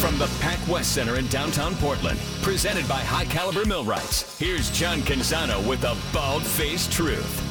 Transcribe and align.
From 0.00 0.18
the 0.18 0.26
Pac 0.40 0.58
West 0.66 0.94
Center 0.94 1.16
in 1.16 1.26
downtown 1.26 1.74
Portland, 1.76 2.18
presented 2.40 2.88
by 2.88 3.00
High 3.00 3.26
Caliber 3.26 3.64
Millwrights, 3.66 4.38
here's 4.38 4.70
John 4.70 5.00
Canzano 5.00 5.66
with 5.68 5.82
the 5.82 5.96
bald 6.12 6.42
faced 6.42 6.90
truth. 6.90 7.44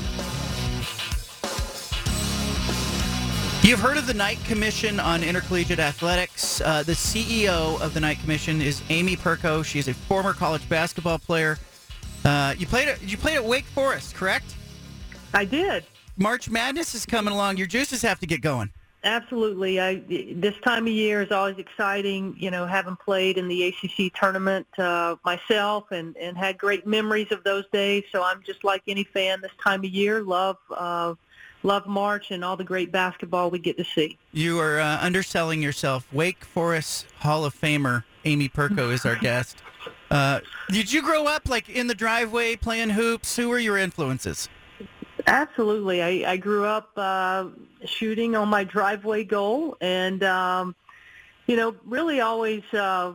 You've 3.64 3.80
heard 3.80 3.98
of 3.98 4.08
the 4.08 4.14
Knight 4.14 4.44
Commission 4.46 5.00
on 5.00 5.24
Intercollegiate 5.24 5.80
Athletics. 5.80 6.60
Uh, 6.62 6.84
the 6.84 6.94
CEO 6.94 7.80
of 7.82 7.94
the 7.94 8.00
Knight 8.00 8.20
Commission 8.20 8.62
is 8.62 8.82
Amy 8.90 9.16
Perko. 9.16 9.64
She's 9.64 9.88
a 9.88 9.94
former 9.94 10.34
college 10.34 10.68
basketball 10.68 11.20
player. 11.20 11.60
Uh, 12.26 12.56
you 12.58 12.66
played 12.66 12.88
at, 12.88 13.02
you 13.04 13.16
played 13.16 13.36
at 13.36 13.46
Wake 13.46 13.66
Forest, 13.66 14.16
correct? 14.16 14.56
I 15.34 15.46
did. 15.46 15.86
March 16.18 16.50
Madness 16.50 16.96
is 16.96 17.06
coming 17.06 17.34
along. 17.34 17.58
Your 17.58 17.68
juices 17.68 18.02
have 18.02 18.20
to 18.20 18.28
get 18.28 18.42
going. 18.42 18.72
Absolutely. 19.04 19.80
I, 19.80 20.02
this 20.36 20.56
time 20.66 20.88
of 20.88 20.94
year 20.94 21.22
is 21.22 21.32
always 21.32 21.58
exciting. 21.58 22.36
You 22.38 22.52
know, 22.52 22.66
having 22.66 22.96
played 22.96 23.38
in 23.38 23.48
the 23.48 23.68
ACC 23.68 24.14
tournament 24.14 24.68
uh, 24.78 25.16
myself 25.24 25.92
and, 25.92 26.18
and 26.18 26.38
had 26.38 26.58
great 26.58 26.86
memories 26.88 27.32
of 27.32 27.44
those 27.44 27.64
days. 27.72 28.04
So 28.12 28.24
I'm 28.24 28.42
just 28.44 28.64
like 28.64 28.82
any 28.88 29.04
fan 29.04 29.42
this 29.42 29.52
time 29.64 29.80
of 29.82 29.92
year. 29.92 30.22
Love 30.22 30.58
uh, 30.76 31.14
love 31.64 31.86
March 31.86 32.32
and 32.32 32.44
all 32.44 32.58
the 32.58 32.64
great 32.64 32.92
basketball 32.92 33.50
we 33.50 33.60
get 33.60 33.78
to 33.78 33.86
see. 33.86 34.18
You 34.34 34.60
are 34.60 34.80
uh, 34.80 34.98
underselling 35.00 35.62
yourself. 35.62 36.08
Wake 36.12 36.44
Forest 36.44 37.06
Hall 37.20 37.46
of 37.46 37.54
Famer 37.60 38.04
Amy 38.26 38.50
Perko 38.50 38.92
is 38.92 39.06
our 39.06 39.16
guest. 39.22 39.62
Uh, 40.10 40.40
did 40.70 40.92
you 40.92 41.02
grow 41.02 41.28
up 41.28 41.48
like 41.48 41.70
in 41.70 41.88
the 41.88 41.96
driveway 41.96 42.56
playing 42.56 42.90
hoops? 42.90 43.36
Who 43.36 43.50
were 43.50 43.60
your 43.60 43.78
influences? 43.78 44.50
Absolutely. 45.28 46.02
I, 46.02 46.32
I 46.32 46.38
grew 46.38 46.64
up 46.64 46.92
uh, 46.96 47.48
shooting 47.86 48.36
on 48.36 48.48
my 48.48 48.64
driveway 48.64 49.26
goal 49.26 49.76
and, 49.82 50.24
um, 50.24 50.74
you 51.48 51.58
know, 51.58 51.76
really 51.86 52.22
always 52.22 52.64
uh, 52.74 53.14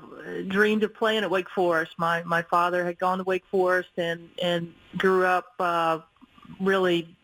dreamed 0.48 0.83
of 0.83 0.95
playing 0.95 1.25
at 1.25 1.31
Wake 1.31 1.51
Forest. 1.51 1.92
My 1.98 2.23
my 2.23 2.42
father 2.42 2.84
had 2.84 2.98
gone 2.98 3.19
to 3.19 3.25
Wake 3.25 3.45
Forest 3.51 3.91
and 3.98 4.31
and 4.42 4.73
grew 4.97 5.27
up 5.27 5.53
uh, 5.59 5.98
really 6.61 7.14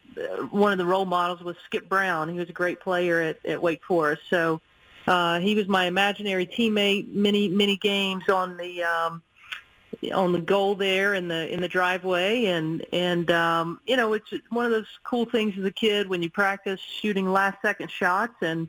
one 0.51 0.73
of 0.73 0.79
the 0.79 0.85
role 0.85 1.07
models 1.07 1.41
was 1.43 1.57
Skip 1.65 1.89
Brown. 1.89 2.29
He 2.29 2.39
was 2.39 2.49
a 2.49 2.53
great 2.53 2.81
player 2.81 3.21
at, 3.23 3.45
at 3.47 3.63
Wake 3.63 3.83
Forest. 3.85 4.23
So 4.29 4.61
uh, 5.07 5.41
he 5.41 5.55
was 5.55 5.67
my 5.69 5.87
imaginary 5.87 6.47
teammate 6.47 7.09
many 7.13 7.49
many 7.49 7.77
games 7.77 8.29
on 8.29 8.57
the 8.59 8.83
um, 8.85 9.23
on 10.13 10.33
the 10.33 10.41
goal 10.41 10.75
there 10.75 11.15
in 11.15 11.29
the 11.29 11.53
in 11.53 11.61
the 11.61 11.69
driveway 11.69 12.47
and 12.47 12.85
and 12.93 13.31
um, 13.31 13.81
you 13.87 13.97
know 13.97 14.13
it's 14.13 14.33
one 14.51 14.65
of 14.65 14.71
those 14.71 14.87
cool 15.03 15.25
things 15.25 15.55
as 15.59 15.65
a 15.65 15.71
kid 15.71 16.09
when 16.09 16.23
you 16.23 16.31
practice 16.31 16.81
shooting 16.81 17.31
last 17.31 17.61
second 17.63 17.91
shots 17.91 18.35
and 18.43 18.69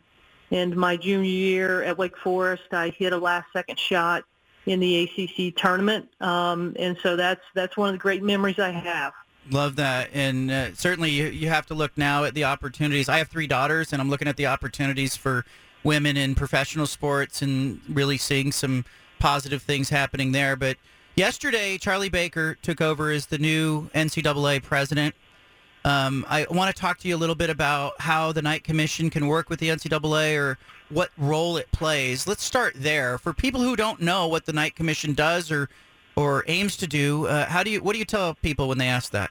and 0.51 0.75
my 0.75 0.97
junior 0.97 1.29
year 1.29 1.83
at 1.83 1.97
Wake 1.97 2.17
Forest 2.17 2.73
I 2.73 2.89
hit 2.89 3.13
a 3.13 3.17
last 3.17 3.47
second 3.53 3.77
shot 3.77 4.23
in 4.65 4.79
the 4.79 5.03
ACC 5.03 5.55
tournament 5.55 6.09
um, 6.21 6.75
and 6.79 6.97
so 7.03 7.15
that's 7.15 7.43
that's 7.53 7.75
one 7.77 7.89
of 7.89 7.93
the 7.93 7.99
great 7.99 8.23
memories 8.23 8.59
I 8.59 8.71
have. 8.71 9.13
Love 9.51 9.77
that. 9.77 10.09
And 10.13 10.51
uh, 10.51 10.73
certainly 10.75 11.09
you, 11.09 11.25
you 11.25 11.49
have 11.49 11.65
to 11.67 11.73
look 11.73 11.97
now 11.97 12.23
at 12.23 12.35
the 12.35 12.43
opportunities. 12.43 13.09
I 13.09 13.17
have 13.17 13.29
three 13.29 13.47
daughters, 13.47 13.91
and 13.91 14.01
I'm 14.01 14.09
looking 14.09 14.27
at 14.27 14.37
the 14.37 14.45
opportunities 14.45 15.15
for 15.15 15.43
women 15.83 16.17
in 16.17 16.35
professional 16.35 16.85
sports 16.85 17.41
and 17.41 17.81
really 17.89 18.17
seeing 18.17 18.51
some 18.51 18.85
positive 19.17 19.63
things 19.63 19.89
happening 19.89 20.33
there. 20.33 20.55
But 20.55 20.77
yesterday, 21.19 21.77
Charlie 21.77 22.07
Baker 22.07 22.55
took 22.61 22.79
over 22.79 23.11
as 23.11 23.25
the 23.25 23.37
new 23.37 23.89
NCAA 23.89 24.63
president. 24.63 25.13
Um, 25.83 26.25
I 26.29 26.47
want 26.49 26.73
to 26.73 26.81
talk 26.81 26.97
to 26.99 27.09
you 27.09 27.15
a 27.15 27.17
little 27.17 27.35
bit 27.35 27.49
about 27.49 27.99
how 27.99 28.31
the 28.31 28.41
Knight 28.41 28.63
Commission 28.63 29.09
can 29.09 29.27
work 29.27 29.49
with 29.49 29.59
the 29.59 29.67
NCAA 29.67 30.37
or 30.37 30.57
what 30.89 31.11
role 31.17 31.57
it 31.57 31.69
plays. 31.73 32.25
Let's 32.25 32.43
start 32.43 32.73
there. 32.77 33.17
For 33.17 33.33
people 33.33 33.59
who 33.59 33.75
don't 33.75 33.99
know 33.99 34.27
what 34.29 34.45
the 34.45 34.53
Knight 34.53 34.75
Commission 34.75 35.13
does 35.13 35.51
or 35.51 35.69
or 36.15 36.43
aims 36.47 36.75
to 36.77 36.87
do, 36.87 37.27
uh, 37.27 37.45
how 37.45 37.63
do 37.63 37.69
you 37.69 37.83
what 37.83 37.93
do 37.93 37.99
you 37.99 38.05
tell 38.05 38.33
people 38.35 38.69
when 38.69 38.77
they 38.77 38.87
ask 38.87 39.11
that? 39.11 39.29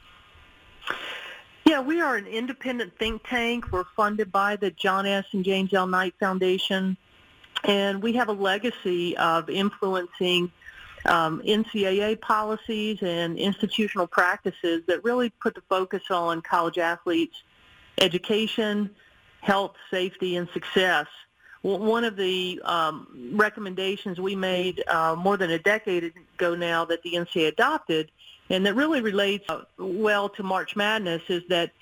Yeah, 1.64 1.80
we 1.80 2.00
are 2.02 2.16
an 2.16 2.26
independent 2.26 2.98
think 2.98 3.26
tank. 3.26 3.72
We're 3.72 3.84
funded 3.96 4.30
by 4.30 4.56
the 4.56 4.70
John 4.72 5.06
S. 5.06 5.24
and 5.32 5.44
James 5.44 5.72
L. 5.72 5.86
Knight 5.86 6.14
Foundation, 6.20 6.98
and 7.64 8.02
we 8.02 8.12
have 8.14 8.28
a 8.28 8.32
legacy 8.32 9.16
of 9.16 9.48
influencing 9.48 10.52
um, 11.08 11.42
NCAA 11.42 12.20
policies 12.20 12.98
and 13.02 13.38
institutional 13.38 14.06
practices 14.06 14.82
that 14.86 15.02
really 15.04 15.30
put 15.30 15.54
the 15.54 15.62
focus 15.68 16.02
on 16.10 16.42
college 16.42 16.78
athletes' 16.78 17.42
education, 17.98 18.90
health, 19.40 19.74
safety, 19.90 20.36
and 20.36 20.48
success. 20.50 21.06
One 21.62 22.04
of 22.04 22.16
the 22.16 22.60
um, 22.64 23.32
recommendations 23.34 24.20
we 24.20 24.36
made 24.36 24.84
uh, 24.86 25.16
more 25.16 25.36
than 25.36 25.50
a 25.50 25.58
decade 25.58 26.04
ago 26.36 26.54
now 26.54 26.84
that 26.84 27.02
the 27.02 27.14
NCAA 27.14 27.48
adopted 27.48 28.10
and 28.50 28.64
that 28.64 28.74
really 28.74 29.00
relates 29.00 29.46
well 29.76 30.28
to 30.30 30.42
March 30.42 30.76
Madness 30.76 31.22
is 31.28 31.42
that 31.48 31.72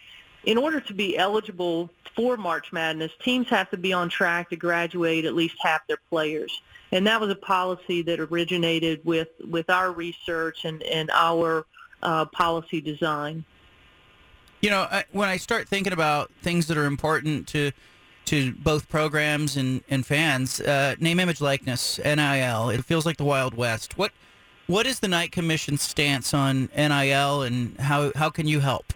in 0.44 0.58
order 0.58 0.80
to 0.80 0.94
be 0.94 1.16
eligible 1.16 1.90
for 2.14 2.36
March 2.36 2.72
Madness, 2.72 3.12
teams 3.22 3.48
have 3.48 3.70
to 3.70 3.76
be 3.76 3.92
on 3.92 4.08
track 4.08 4.50
to 4.50 4.56
graduate 4.56 5.24
at 5.24 5.34
least 5.34 5.56
half 5.60 5.86
their 5.86 5.98
players. 6.08 6.60
And 6.92 7.06
that 7.06 7.20
was 7.20 7.30
a 7.30 7.36
policy 7.36 8.02
that 8.02 8.20
originated 8.20 9.00
with, 9.04 9.28
with 9.48 9.68
our 9.70 9.92
research 9.92 10.64
and, 10.64 10.82
and 10.84 11.10
our 11.12 11.66
uh, 12.02 12.26
policy 12.26 12.80
design. 12.80 13.44
You 14.62 14.70
know, 14.70 15.02
when 15.12 15.28
I 15.28 15.36
start 15.36 15.68
thinking 15.68 15.92
about 15.92 16.30
things 16.42 16.66
that 16.68 16.76
are 16.76 16.86
important 16.86 17.46
to 17.48 17.72
to 18.26 18.52
both 18.54 18.88
programs 18.88 19.56
and, 19.56 19.84
and 19.88 20.04
fans, 20.04 20.60
uh, 20.60 20.96
name, 20.98 21.20
image, 21.20 21.40
likeness, 21.40 22.00
NIL, 22.04 22.70
it 22.70 22.84
feels 22.84 23.06
like 23.06 23.18
the 23.18 23.24
Wild 23.24 23.54
West. 23.54 23.96
What 23.96 24.12
what 24.66 24.84
is 24.84 24.98
the 24.98 25.06
Knight 25.06 25.30
Commission's 25.30 25.82
stance 25.82 26.34
on 26.34 26.68
NIL, 26.76 27.42
and 27.42 27.78
how 27.78 28.12
how 28.16 28.30
can 28.30 28.48
you 28.48 28.60
help? 28.60 28.92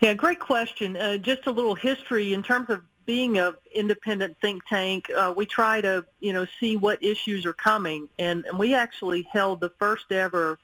Yeah, 0.00 0.14
great 0.14 0.40
question. 0.40 0.96
Uh, 0.96 1.18
just 1.18 1.46
a 1.46 1.50
little 1.50 1.74
history 1.74 2.32
in 2.32 2.42
terms 2.42 2.70
of 2.70 2.82
being 3.06 3.38
a 3.38 3.54
independent 3.74 4.36
think 4.40 4.64
tank. 4.66 5.10
Uh, 5.14 5.32
we 5.36 5.46
try 5.46 5.80
to 5.80 6.04
you 6.20 6.32
know 6.32 6.46
see 6.60 6.76
what 6.76 7.02
issues 7.02 7.46
are 7.46 7.52
coming, 7.52 8.08
and, 8.18 8.44
and 8.46 8.58
we 8.58 8.74
actually 8.74 9.22
held 9.32 9.60
the 9.60 9.70
first 9.78 10.12
ever 10.12 10.58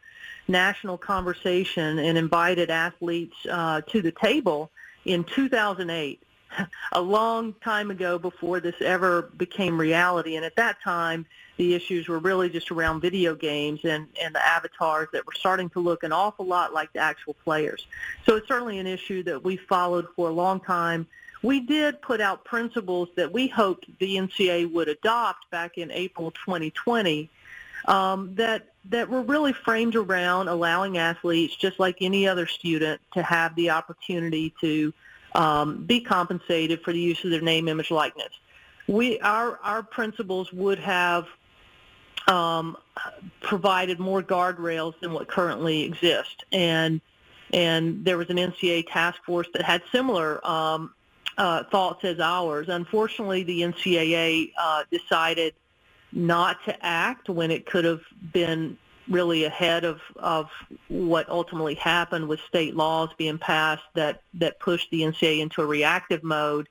national 0.48 0.96
conversation 0.98 1.98
and 1.98 2.16
invited 2.16 2.70
athletes 2.70 3.36
uh, 3.50 3.82
to 3.82 4.00
the 4.00 4.12
table 4.12 4.70
in 5.04 5.24
2008 5.24 6.22
a 6.92 7.00
long 7.00 7.54
time 7.62 7.90
ago 7.90 8.18
before 8.18 8.60
this 8.60 8.74
ever 8.80 9.22
became 9.36 9.78
reality. 9.78 10.36
And 10.36 10.44
at 10.44 10.56
that 10.56 10.80
time, 10.82 11.26
the 11.56 11.74
issues 11.74 12.08
were 12.08 12.18
really 12.18 12.48
just 12.48 12.70
around 12.70 13.00
video 13.00 13.34
games 13.34 13.80
and, 13.84 14.06
and 14.22 14.34
the 14.34 14.46
avatars 14.46 15.08
that 15.12 15.26
were 15.26 15.32
starting 15.32 15.68
to 15.70 15.80
look 15.80 16.02
an 16.04 16.12
awful 16.12 16.46
lot 16.46 16.72
like 16.72 16.92
the 16.92 17.00
actual 17.00 17.34
players. 17.34 17.86
So 18.26 18.36
it's 18.36 18.48
certainly 18.48 18.78
an 18.78 18.86
issue 18.86 19.22
that 19.24 19.42
we 19.42 19.56
followed 19.56 20.06
for 20.14 20.28
a 20.28 20.32
long 20.32 20.60
time. 20.60 21.06
We 21.42 21.60
did 21.60 22.02
put 22.02 22.20
out 22.20 22.44
principles 22.44 23.08
that 23.16 23.32
we 23.32 23.46
hoped 23.46 23.86
the 23.98 24.16
NCAA 24.16 24.72
would 24.72 24.88
adopt 24.88 25.50
back 25.50 25.78
in 25.78 25.90
April 25.90 26.30
2020 26.32 27.30
um, 27.86 28.34
that 28.34 28.66
that 28.86 29.08
were 29.08 29.22
really 29.22 29.52
framed 29.52 29.96
around 29.96 30.48
allowing 30.48 30.98
athletes, 30.98 31.54
just 31.54 31.78
like 31.78 31.98
any 32.00 32.26
other 32.26 32.46
student, 32.46 33.00
to 33.12 33.22
have 33.22 33.54
the 33.54 33.70
opportunity 33.70 34.54
to 34.60 34.92
um, 35.34 35.84
be 35.84 36.00
compensated 36.00 36.80
for 36.82 36.92
the 36.92 36.98
use 36.98 37.22
of 37.24 37.30
their 37.30 37.40
name, 37.40 37.68
image, 37.68 37.90
likeness. 37.90 38.32
We 38.86 39.20
our 39.20 39.58
our 39.62 39.82
principles 39.82 40.52
would 40.52 40.78
have 40.78 41.26
um, 42.26 42.76
provided 43.40 43.98
more 43.98 44.22
guardrails 44.22 44.98
than 45.00 45.12
what 45.12 45.28
currently 45.28 45.82
exist, 45.82 46.44
and 46.52 47.00
and 47.52 48.04
there 48.04 48.18
was 48.18 48.28
an 48.30 48.36
NCAA 48.36 48.90
task 48.90 49.22
force 49.24 49.48
that 49.54 49.62
had 49.62 49.82
similar 49.92 50.44
um, 50.46 50.92
uh, 51.38 51.62
thoughts 51.64 52.04
as 52.04 52.20
ours. 52.20 52.68
Unfortunately, 52.68 53.44
the 53.44 53.62
NCAA 53.62 54.52
uh, 54.58 54.84
decided 54.90 55.54
not 56.12 56.62
to 56.64 56.84
act 56.84 57.28
when 57.28 57.50
it 57.50 57.64
could 57.64 57.84
have 57.84 58.00
been 58.32 58.76
really 59.08 59.44
ahead 59.44 59.84
of, 59.84 60.00
of 60.16 60.50
what 60.88 61.28
ultimately 61.30 61.74
happened 61.74 62.28
with 62.28 62.40
state 62.40 62.76
laws 62.76 63.08
being 63.16 63.38
passed 63.38 63.84
that, 63.94 64.20
that 64.34 64.58
pushed 64.60 64.90
the 64.90 65.00
NCAA 65.00 65.40
into 65.40 65.62
a 65.62 65.66
reactive 65.66 66.22
mode. 66.22 66.68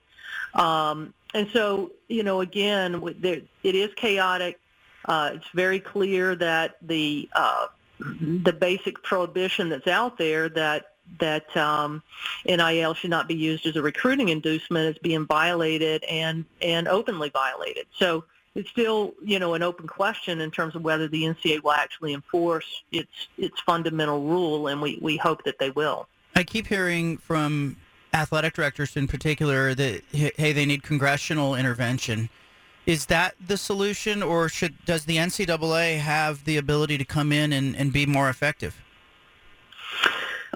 Um, 0.54 1.14
and 1.34 1.48
so, 1.52 1.92
you 2.08 2.22
know, 2.22 2.40
again, 2.42 3.02
it 3.22 3.74
is 3.74 3.92
chaotic. 3.94 4.60
Uh, 5.04 5.30
it's 5.34 5.48
very 5.54 5.80
clear 5.80 6.34
that 6.36 6.76
the 6.82 7.28
uh, 7.34 7.66
the 7.98 8.52
basic 8.52 9.02
prohibition 9.02 9.68
that's 9.68 9.86
out 9.86 10.18
there 10.18 10.48
that 10.48 10.92
that 11.20 11.54
um, 11.56 12.02
NIL 12.46 12.94
should 12.94 13.10
not 13.10 13.28
be 13.28 13.34
used 13.34 13.66
as 13.66 13.76
a 13.76 13.82
recruiting 13.82 14.28
inducement 14.28 14.96
is 14.96 14.98
being 15.02 15.26
violated 15.26 16.04
and 16.04 16.44
and 16.62 16.88
openly 16.88 17.30
violated. 17.30 17.86
So 17.96 18.24
it's 18.54 18.70
still, 18.70 19.14
you 19.22 19.38
know, 19.38 19.54
an 19.54 19.62
open 19.62 19.86
question 19.86 20.40
in 20.40 20.50
terms 20.50 20.74
of 20.74 20.82
whether 20.82 21.06
the 21.06 21.22
NCAA 21.22 21.62
will 21.62 21.72
actually 21.72 22.12
enforce 22.12 22.82
its 22.92 23.28
its 23.36 23.60
fundamental 23.60 24.22
rule, 24.22 24.68
and 24.68 24.82
we, 24.82 24.98
we 25.00 25.16
hope 25.16 25.44
that 25.44 25.58
they 25.58 25.70
will. 25.70 26.08
I 26.34 26.44
keep 26.44 26.66
hearing 26.66 27.18
from 27.18 27.76
athletic 28.12 28.54
directors 28.54 28.96
in 28.96 29.06
particular 29.06 29.74
that 29.74 30.02
hey 30.12 30.52
they 30.52 30.66
need 30.66 30.82
congressional 30.82 31.54
intervention. 31.54 32.30
Is 32.86 33.06
that 33.06 33.34
the 33.46 33.58
solution, 33.58 34.22
or 34.22 34.48
should 34.48 34.84
does 34.86 35.04
the 35.04 35.18
NCAA 35.18 35.98
have 35.98 36.44
the 36.44 36.56
ability 36.56 36.96
to 36.98 37.04
come 37.04 37.32
in 37.32 37.52
and, 37.52 37.76
and 37.76 37.92
be 37.92 38.06
more 38.06 38.30
effective? 38.30 38.82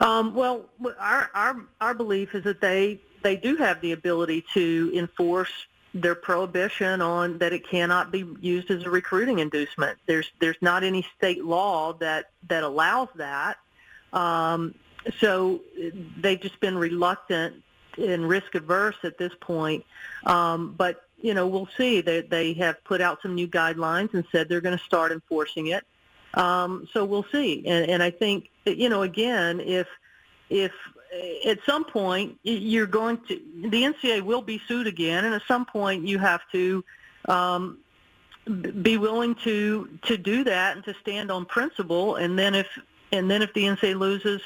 Um, 0.02 0.34
well, 0.34 0.64
our, 0.99 1.31
our 1.32 1.56
our 1.81 1.94
belief 1.94 2.34
is 2.34 2.44
that 2.44 2.60
they 2.60 3.00
they 3.22 3.37
do 3.37 3.56
have 3.56 3.81
the 3.81 3.93
ability 3.93 4.44
to 4.52 4.93
enforce 4.94 5.52
their 5.94 6.14
prohibition 6.14 7.00
on 7.00 7.38
that 7.38 7.52
it 7.52 7.69
cannot 7.69 8.10
be 8.10 8.26
used 8.40 8.70
as 8.70 8.84
a 8.84 8.90
recruiting 8.90 9.38
inducement. 9.38 9.99
There's 10.06 10.31
there's 10.40 10.56
not 10.60 10.82
any 10.82 11.06
state 11.16 11.44
law 11.44 11.93
that 11.94 12.31
that 12.49 12.64
allows 12.64 13.08
that. 13.14 13.58
Um, 14.12 14.75
so 15.19 15.60
they've 16.19 16.40
just 16.40 16.58
been 16.60 16.76
reluctant 16.76 17.62
and 17.96 18.28
risk 18.28 18.55
averse 18.55 18.96
at 19.05 19.19
this 19.19 19.32
point. 19.40 19.84
Um, 20.25 20.75
but 20.76 21.05
you 21.20 21.34
know, 21.34 21.46
we'll 21.46 21.69
see. 21.76 22.00
They 22.00 22.22
they 22.22 22.55
have 22.55 22.82
put 22.84 23.00
out 23.00 23.22
some 23.22 23.37
new 23.37 23.46
guidelines 23.46 24.14
and 24.14 24.25
said 24.32 24.48
they're 24.48 24.60
going 24.60 24.76
to 24.76 24.84
start 24.84 25.12
enforcing 25.12 25.69
it. 25.69 25.84
Um, 26.34 26.88
so 26.93 27.05
we'll 27.05 27.26
see. 27.32 27.64
And, 27.67 27.90
and 27.90 28.02
I 28.02 28.11
think 28.11 28.49
you 28.64 28.88
know, 28.88 29.02
again, 29.02 29.61
if 29.61 29.87
if 30.50 30.73
at 31.44 31.58
some 31.67 31.84
point 31.84 32.38
you're 32.43 32.87
going 32.87 33.19
to 33.29 33.40
the 33.69 33.82
NCAA 33.82 34.23
will 34.23 34.43
be 34.43 34.61
sued 34.67 34.87
again, 34.87 35.25
and 35.25 35.34
at 35.34 35.43
some 35.46 35.67
point 35.67 36.06
you 36.06 36.19
have 36.19 36.40
to 36.52 36.84
um, 37.29 37.79
be 38.82 38.96
willing 38.96 39.34
to 39.37 39.88
to 40.02 40.17
do 40.17 40.44
that 40.44 40.76
and 40.76 40.84
to 40.84 40.94
stand 41.00 41.31
on 41.31 41.44
principle. 41.44 42.17
And 42.17 42.38
then 42.38 42.55
if 42.55 42.67
and 43.11 43.31
then 43.31 43.43
if 43.43 43.52
the 43.52 43.64
NCAA 43.64 43.99
loses, 43.99 44.40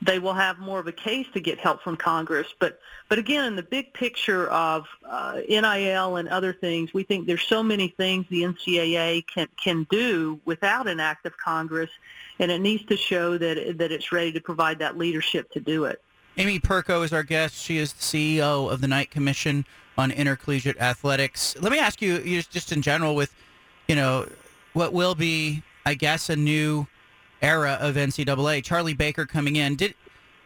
they 0.00 0.18
will 0.18 0.34
have 0.34 0.58
more 0.58 0.78
of 0.78 0.86
a 0.86 0.92
case 0.92 1.26
to 1.34 1.40
get 1.40 1.58
help 1.58 1.82
from 1.82 1.96
Congress. 1.96 2.46
But 2.58 2.80
but 3.08 3.18
again, 3.18 3.44
in 3.44 3.56
the 3.56 3.62
big 3.62 3.92
picture 3.94 4.48
of 4.48 4.86
uh, 5.08 5.40
NIL 5.48 6.16
and 6.16 6.28
other 6.28 6.52
things, 6.52 6.92
we 6.94 7.02
think 7.02 7.26
there's 7.26 7.42
so 7.42 7.62
many 7.62 7.88
things 7.88 8.26
the 8.28 8.42
NCAA 8.42 9.26
can 9.26 9.48
can 9.62 9.86
do 9.90 10.40
without 10.44 10.86
an 10.86 11.00
act 11.00 11.26
of 11.26 11.36
Congress, 11.36 11.90
and 12.38 12.50
it 12.50 12.60
needs 12.60 12.84
to 12.86 12.96
show 12.96 13.38
that 13.38 13.78
that 13.78 13.92
it's 13.92 14.12
ready 14.12 14.32
to 14.32 14.40
provide 14.40 14.78
that 14.78 14.96
leadership 14.96 15.50
to 15.52 15.60
do 15.60 15.84
it. 15.84 16.02
Amy 16.36 16.60
Perko 16.60 17.04
is 17.04 17.12
our 17.12 17.24
guest. 17.24 17.56
She 17.56 17.78
is 17.78 17.92
the 17.92 18.00
CEO 18.02 18.70
of 18.70 18.80
the 18.80 18.86
Knight 18.86 19.10
Commission 19.10 19.66
on 19.96 20.12
Intercollegiate 20.12 20.78
Athletics. 20.78 21.56
Let 21.60 21.72
me 21.72 21.80
ask 21.80 22.00
you, 22.00 22.20
just 22.42 22.70
in 22.70 22.82
general, 22.82 23.16
with 23.16 23.34
you 23.88 23.96
know 23.96 24.28
what 24.74 24.92
will 24.92 25.16
be, 25.16 25.64
I 25.84 25.94
guess, 25.94 26.30
a 26.30 26.36
new 26.36 26.86
era 27.42 27.78
of 27.80 27.96
NCAA. 27.96 28.62
Charlie 28.64 28.94
Baker 28.94 29.26
coming 29.26 29.56
in. 29.56 29.76
Did 29.76 29.94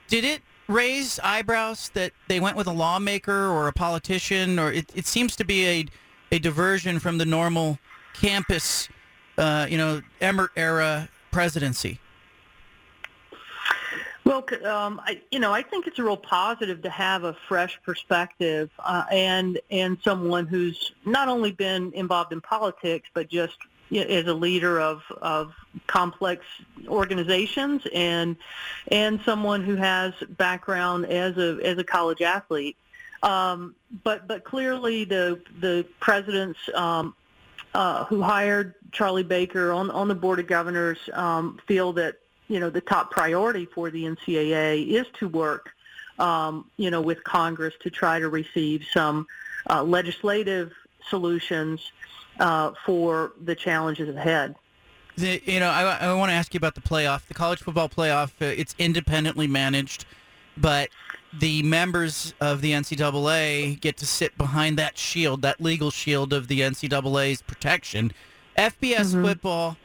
did 0.09 0.25
it 0.25 0.43
raise 0.69 1.19
eyebrows 1.21 1.91
that 1.95 2.13
they 2.29 2.41
went 2.41 2.57
with 2.57 2.67
a 2.67 2.73
lawmaker 2.73 3.47
or 3.49 3.69
a 3.69 3.73
politician, 3.73 4.59
or 4.59 4.73
it, 4.73 4.91
it 4.95 5.07
seems 5.07 5.37
to 5.37 5.45
be 5.45 5.67
a 5.67 5.87
a 6.33 6.39
diversion 6.39 6.99
from 6.99 7.19
the 7.19 7.27
normal 7.27 7.79
campus, 8.15 8.89
uh, 9.39 9.67
you 9.69 9.77
know, 9.77 10.01
Emmert 10.21 10.51
era 10.57 11.09
presidency? 11.31 12.01
Well, 14.25 14.47
um, 14.65 15.01
I, 15.05 15.21
you 15.31 15.41
know, 15.41 15.53
I 15.53 15.63
think 15.63 15.87
it's 15.87 15.99
a 15.99 16.05
real 16.05 16.17
positive 16.17 16.81
to 16.83 16.91
have 16.91 17.25
a 17.25 17.37
fresh 17.49 17.79
perspective 17.83 18.71
uh, 18.79 19.05
and 19.11 19.61
and 19.71 19.99
someone 20.03 20.47
who's 20.47 20.93
not 21.05 21.29
only 21.29 21.51
been 21.51 21.93
involved 21.93 22.33
in 22.33 22.41
politics, 22.41 23.09
but 23.13 23.29
just 23.29 23.59
as 23.93 24.27
a 24.27 24.35
leader 24.35 24.81
of 24.81 25.03
of 25.21 25.53
complex 25.87 26.45
organizations 26.89 27.83
and 27.95 28.37
and 28.89 29.21
someone 29.25 29.63
who 29.63 29.77
has 29.77 30.13
background 30.31 31.07
as 31.07 31.37
a 31.39 31.59
as 31.65 31.79
a 31.79 31.85
college 31.85 32.23
athlete. 32.23 32.77
Um, 33.23 33.75
but 34.03 34.27
but 34.27 34.45
clearly 34.45 35.05
the 35.05 35.41
the 35.61 35.87
presidents 36.01 36.59
um, 36.75 37.15
uh, 37.75 38.05
who 38.05 38.21
hired 38.23 38.75
Charlie 38.91 39.23
Baker 39.23 39.73
on 39.73 39.91
on 39.91 40.09
the 40.09 40.15
board 40.15 40.41
of 40.41 40.47
governors 40.47 40.99
um, 41.13 41.61
feel 41.67 41.93
that 41.95 42.17
you 42.53 42.61
know, 42.61 42.69
the 42.69 42.83
top 42.83 43.11
priority 43.11 43.65
for 43.65 43.91
the 43.91 44.05
NCAA 44.05 44.87
is 44.87 45.07
to 45.15 45.27
work, 45.27 45.71
um, 46.19 46.71
you 46.77 46.91
know, 46.91 47.01
with 47.01 47.25
Congress 47.25 47.73
to 47.81 47.89
try 47.89 48.19
to 48.19 48.29
receive 48.29 48.85
some 48.93 49.27
uh, 49.71 49.83
legislative 49.83 50.73
solutions 51.09 51.93
uh, 52.41 52.73
for 52.85 53.33
the 53.45 53.55
challenges 53.55 54.15
ahead. 54.15 54.55
The, 55.17 55.43
you 55.45 55.61
know, 55.61 55.69
I, 55.69 55.99
I 56.01 56.15
want 56.15 56.31
to 56.31 56.35
ask 56.35 56.55
you 56.55 56.59
about 56.59 56.75
the 56.75 56.81
playoff. 56.81 57.27
The 57.27 57.35
college 57.35 57.61
football 57.61 57.89
playoff, 57.89 58.31
uh, 58.41 58.47
it's 58.47 58.75
independently 58.79 59.47
managed, 59.47 60.07
but 60.57 60.89
the 61.39 61.63
members 61.63 62.35
of 62.41 62.61
the 62.61 62.73
NCAA 62.73 63.81
get 63.81 63.97
to 63.99 64.07
sit 64.07 64.37
behind 64.39 64.79
that 64.79 64.97
shield, 64.97 65.43
that 65.43 65.61
legal 65.61 65.91
shield 65.91 66.33
of 66.33 66.49
the 66.49 66.61
NCAA's 66.61 67.43
protection. 67.43 68.13
FBS 68.57 69.13
mm-hmm. 69.13 69.25
football, 69.25 69.77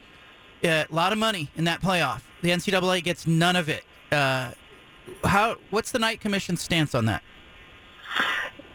a 0.62 0.86
lot 0.90 1.12
of 1.12 1.18
money 1.18 1.50
in 1.56 1.64
that 1.64 1.80
playoff. 1.80 2.22
The 2.42 2.50
NCAA 2.50 3.02
gets 3.02 3.26
none 3.26 3.56
of 3.56 3.68
it. 3.68 3.84
Uh, 4.12 4.52
how? 5.24 5.56
What's 5.70 5.90
the 5.90 5.98
Knight 5.98 6.20
Commission's 6.20 6.60
stance 6.60 6.94
on 6.94 7.06
that? 7.06 7.22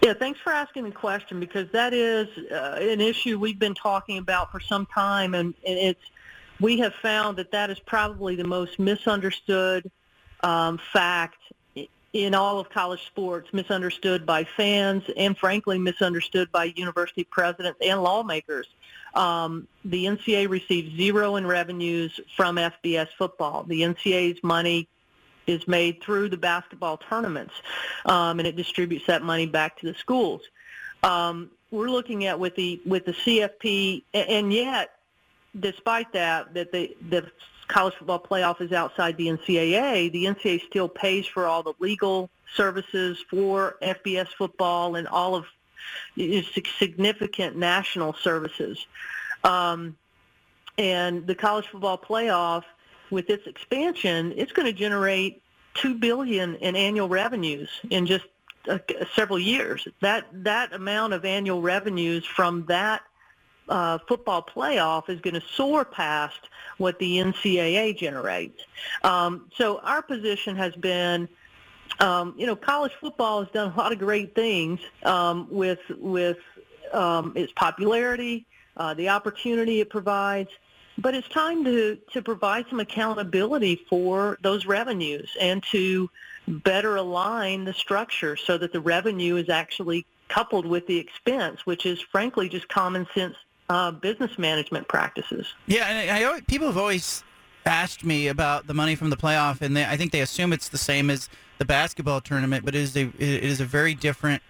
Yeah, 0.03 0.13
thanks 0.13 0.37
for 0.41 0.51
asking 0.51 0.83
the 0.83 0.91
question 0.91 1.39
because 1.39 1.71
that 1.71 1.93
is 1.93 2.27
uh, 2.51 2.77
an 2.81 2.99
issue 2.99 3.39
we've 3.39 3.57
been 3.57 3.73
talking 3.73 4.17
about 4.17 4.51
for 4.51 4.59
some 4.59 4.85
time, 4.85 5.33
and, 5.33 5.53
and 5.65 5.79
it's 5.79 6.03
we 6.59 6.79
have 6.79 6.93
found 6.95 7.37
that 7.37 7.51
that 7.51 7.69
is 7.69 7.79
probably 7.79 8.35
the 8.35 8.43
most 8.43 8.79
misunderstood 8.79 9.89
um, 10.41 10.77
fact 10.91 11.37
in 12.11 12.35
all 12.35 12.59
of 12.59 12.69
college 12.69 13.05
sports, 13.05 13.47
misunderstood 13.53 14.25
by 14.25 14.43
fans 14.43 15.03
and 15.15 15.37
frankly 15.37 15.79
misunderstood 15.79 16.51
by 16.51 16.65
university 16.75 17.23
presidents 17.23 17.79
and 17.81 18.03
lawmakers. 18.03 18.67
Um, 19.15 19.69
the 19.85 20.03
NCAA 20.03 20.49
receives 20.49 20.97
zero 20.97 21.37
in 21.37 21.47
revenues 21.47 22.19
from 22.35 22.57
FBS 22.57 23.07
football. 23.17 23.63
The 23.63 23.83
NCAA's 23.83 24.43
money 24.43 24.89
is 25.47 25.67
made 25.67 26.01
through 26.01 26.29
the 26.29 26.37
basketball 26.37 26.97
tournaments, 26.97 27.53
um, 28.05 28.39
and 28.39 28.47
it 28.47 28.55
distributes 28.55 29.05
that 29.07 29.21
money 29.21 29.45
back 29.45 29.77
to 29.79 29.85
the 29.85 29.93
schools. 29.93 30.41
Um, 31.03 31.51
we're 31.71 31.89
looking 31.89 32.25
at 32.25 32.39
with 32.39 32.55
the 32.55 32.81
with 32.85 33.05
the 33.05 33.13
CFP, 33.13 34.03
and 34.13 34.53
yet, 34.53 34.91
despite 35.59 36.13
that, 36.13 36.53
that 36.53 36.71
the 36.71 36.95
the 37.09 37.29
college 37.67 37.95
football 37.95 38.19
playoff 38.19 38.61
is 38.61 38.71
outside 38.71 39.17
the 39.17 39.27
NCAA, 39.27 40.11
the 40.11 40.25
NCAA 40.25 40.61
still 40.67 40.87
pays 40.87 41.25
for 41.25 41.45
all 41.45 41.63
the 41.63 41.73
legal 41.79 42.29
services 42.55 43.23
for 43.29 43.77
FBS 43.81 44.27
football 44.27 44.95
and 44.95 45.07
all 45.07 45.35
of 45.35 45.45
significant 46.15 47.57
national 47.57 48.13
services. 48.13 48.85
Um, 49.43 49.97
and 50.77 51.27
the 51.27 51.35
college 51.35 51.67
football 51.67 51.97
playoff, 51.97 52.63
with 53.13 53.27
this 53.27 53.45
expansion, 53.45 54.33
it's 54.35 54.51
going 54.51 54.65
to 54.65 54.73
generate 54.73 55.41
two 55.75 55.95
billion 55.95 56.55
in 56.55 56.75
annual 56.75 57.07
revenues 57.07 57.69
in 57.89 58.05
just 58.05 58.25
uh, 58.67 58.79
several 59.15 59.39
years. 59.39 59.87
That 60.01 60.25
that 60.43 60.73
amount 60.73 61.13
of 61.13 61.23
annual 61.23 61.61
revenues 61.61 62.25
from 62.25 62.65
that 62.65 63.01
uh, 63.69 63.99
football 64.07 64.43
playoff 64.43 65.09
is 65.09 65.21
going 65.21 65.35
to 65.35 65.41
soar 65.41 65.85
past 65.85 66.49
what 66.77 66.99
the 66.99 67.17
NCAA 67.17 67.97
generates. 67.97 68.61
Um, 69.03 69.49
so 69.55 69.79
our 69.79 70.01
position 70.01 70.55
has 70.57 70.75
been 70.75 71.29
um, 71.99 72.33
you 72.37 72.47
know, 72.47 72.55
college 72.55 72.93
football 72.99 73.43
has 73.43 73.51
done 73.51 73.71
a 73.71 73.77
lot 73.77 73.91
of 73.91 73.99
great 73.99 74.33
things 74.33 74.79
um, 75.03 75.47
with 75.49 75.79
with 75.97 76.39
um, 76.91 77.33
its 77.35 77.51
popularity, 77.55 78.45
uh, 78.77 78.93
the 78.93 79.09
opportunity 79.09 79.79
it 79.79 79.89
provides, 79.89 80.49
but 80.97 81.15
it's 81.15 81.27
time 81.29 81.63
to 81.65 81.97
to 82.11 82.21
provide 82.21 82.65
some 82.69 82.79
accountability 82.79 83.75
for 83.89 84.37
those 84.41 84.65
revenues 84.65 85.35
and 85.39 85.63
to 85.71 86.09
better 86.47 86.95
align 86.97 87.63
the 87.63 87.73
structure 87.73 88.35
so 88.35 88.57
that 88.57 88.73
the 88.73 88.81
revenue 88.81 89.37
is 89.37 89.49
actually 89.49 90.05
coupled 90.27 90.65
with 90.65 90.87
the 90.87 90.97
expense, 90.97 91.65
which 91.65 91.85
is 91.85 92.01
frankly 92.01 92.49
just 92.49 92.67
common 92.67 93.07
sense 93.13 93.35
uh, 93.69 93.91
business 93.91 94.37
management 94.37 94.87
practices. 94.87 95.53
Yeah, 95.67 95.85
and 95.85 96.11
I, 96.11 96.31
I, 96.31 96.41
people 96.41 96.67
have 96.67 96.77
always 96.77 97.23
asked 97.65 98.03
me 98.03 98.27
about 98.27 98.67
the 98.67 98.73
money 98.73 98.95
from 98.95 99.09
the 99.09 99.17
playoff, 99.17 99.61
and 99.61 99.75
they, 99.75 99.85
I 99.85 99.95
think 99.95 100.11
they 100.11 100.21
assume 100.21 100.51
it's 100.53 100.69
the 100.69 100.77
same 100.77 101.09
as 101.09 101.29
the 101.59 101.65
basketball 101.65 102.21
tournament, 102.21 102.65
but 102.65 102.75
it 102.75 102.81
is 102.81 102.95
a 102.97 103.05
it 103.17 103.43
is 103.43 103.61
a 103.61 103.65
very 103.65 103.93
different 103.93 104.41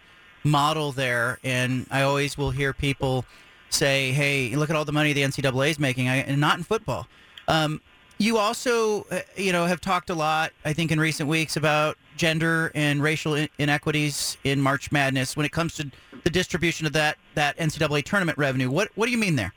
model 0.43 0.91
there. 0.91 1.39
And 1.43 1.85
I 1.91 2.01
always 2.01 2.37
will 2.37 2.51
hear 2.51 2.73
people 2.73 3.25
say, 3.73 4.11
"Hey, 4.11 4.55
look 4.55 4.69
at 4.69 4.75
all 4.75 4.85
the 4.85 4.91
money 4.91 5.13
the 5.13 5.23
NCAA 5.23 5.71
is 5.71 5.79
making," 5.79 6.07
and 6.07 6.39
not 6.39 6.57
in 6.57 6.63
football. 6.63 7.07
Um, 7.47 7.81
you 8.17 8.37
also, 8.37 9.03
uh, 9.11 9.19
you 9.35 9.51
know, 9.51 9.65
have 9.65 9.81
talked 9.81 10.09
a 10.09 10.15
lot, 10.15 10.51
I 10.63 10.73
think, 10.73 10.91
in 10.91 10.99
recent 10.99 11.27
weeks 11.27 11.57
about 11.57 11.97
gender 12.15 12.71
and 12.75 13.01
racial 13.01 13.47
inequities 13.57 14.37
in 14.43 14.61
March 14.61 14.91
Madness 14.91 15.35
when 15.35 15.45
it 15.45 15.51
comes 15.51 15.73
to 15.75 15.89
the 16.23 16.29
distribution 16.29 16.85
of 16.85 16.93
that 16.93 17.17
that 17.35 17.57
NCAA 17.57 18.03
tournament 18.03 18.37
revenue. 18.37 18.69
What 18.69 18.89
what 18.95 19.07
do 19.07 19.11
you 19.11 19.17
mean 19.17 19.35
there? 19.35 19.53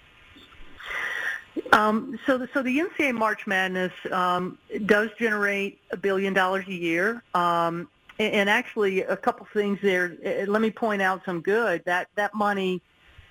Um, 1.72 2.18
so, 2.26 2.38
the, 2.38 2.48
so 2.52 2.62
the 2.62 2.78
NCAA 2.78 3.14
March 3.14 3.46
Madness 3.46 3.92
um, 4.10 4.58
does 4.86 5.10
generate 5.18 5.78
a 5.90 5.96
billion 5.96 6.32
dollars 6.32 6.66
a 6.68 6.72
year. 6.72 7.22
Um, 7.34 7.88
and 8.18 8.48
actually, 8.48 9.02
a 9.02 9.16
couple 9.16 9.46
things 9.52 9.78
there. 9.82 10.16
Let 10.46 10.62
me 10.62 10.70
point 10.70 11.02
out 11.02 11.22
some 11.26 11.42
good. 11.42 11.84
That 11.84 12.08
that 12.14 12.34
money 12.34 12.80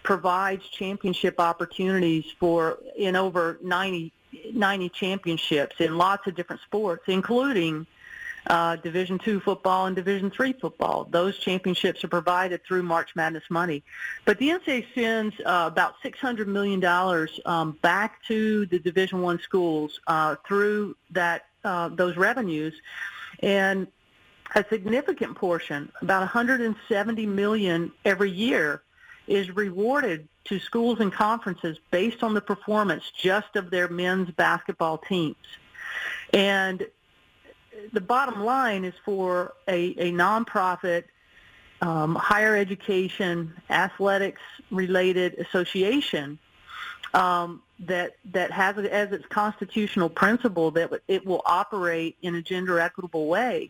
provides 0.05 0.63
championship 0.69 1.39
opportunities 1.39 2.25
for 2.39 2.77
in 2.95 3.15
over 3.15 3.57
90, 3.61 4.13
90 4.53 4.89
championships 4.89 5.75
in 5.79 5.97
lots 5.97 6.27
of 6.27 6.35
different 6.35 6.61
sports, 6.61 7.03
including 7.07 7.87
uh, 8.47 8.75
Division 8.75 9.17
two 9.17 9.39
football 9.39 9.87
and 9.87 9.95
Division 9.95 10.29
three 10.29 10.53
football. 10.53 11.07
Those 11.09 11.39
championships 11.39 12.03
are 12.03 12.07
provided 12.07 12.63
through 12.63 12.83
March 12.83 13.15
Madness 13.15 13.43
money. 13.49 13.83
But 14.25 14.37
the 14.37 14.49
NCAA 14.49 14.85
sends 14.93 15.35
uh, 15.39 15.69
about 15.71 15.95
$600 16.03 16.45
million 16.45 17.27
um, 17.45 17.71
back 17.81 18.23
to 18.27 18.67
the 18.67 18.77
Division 18.77 19.23
one 19.23 19.39
schools 19.39 19.99
uh, 20.05 20.35
through 20.47 20.95
that 21.09 21.45
uh, 21.63 21.89
those 21.89 22.15
revenues. 22.15 22.75
And 23.39 23.87
a 24.53 24.63
significant 24.69 25.35
portion, 25.35 25.91
about 26.01 26.19
170 26.19 27.25
million 27.25 27.91
every 28.05 28.29
year, 28.29 28.83
is 29.27 29.55
rewarded 29.55 30.27
to 30.45 30.59
schools 30.59 30.99
and 30.99 31.11
conferences 31.11 31.77
based 31.91 32.23
on 32.23 32.33
the 32.33 32.41
performance 32.41 33.11
just 33.11 33.55
of 33.55 33.71
their 33.71 33.87
men's 33.87 34.29
basketball 34.31 34.97
teams. 34.97 35.35
And 36.33 36.85
the 37.93 38.01
bottom 38.01 38.43
line 38.43 38.85
is 38.85 38.93
for 39.03 39.53
a, 39.67 39.87
a 39.97 40.11
nonprofit 40.11 41.05
um, 41.81 42.15
higher 42.15 42.55
education 42.55 43.53
athletics 43.69 44.41
related 44.71 45.35
association 45.35 46.39
um, 47.13 47.61
that 47.79 48.15
that 48.31 48.51
has 48.51 48.77
it 48.77 48.85
as 48.85 49.11
its 49.11 49.25
constitutional 49.27 50.09
principle 50.09 50.71
that 50.71 50.91
it 51.07 51.25
will 51.25 51.41
operate 51.45 52.17
in 52.21 52.35
a 52.35 52.41
gender 52.41 52.79
equitable 52.79 53.27
way. 53.27 53.69